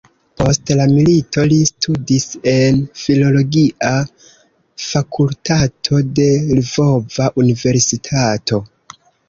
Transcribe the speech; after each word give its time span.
Post 0.41 0.69
la 0.77 0.85
milito 0.93 1.43
li 1.51 1.57
studis 1.71 2.25
en 2.53 2.79
filologia 3.03 3.93
fakultato 4.87 6.03
de 6.21 6.29
Lvova 6.63 7.31
universitato. 7.45 8.65